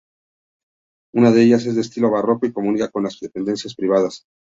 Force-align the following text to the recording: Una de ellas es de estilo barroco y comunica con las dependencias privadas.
Una 1.13 1.29
de 1.29 1.43
ellas 1.43 1.67
es 1.67 1.75
de 1.75 1.81
estilo 1.81 2.09
barroco 2.09 2.47
y 2.47 2.51
comunica 2.51 2.89
con 2.89 3.03
las 3.03 3.19
dependencias 3.19 3.75
privadas. 3.75 4.23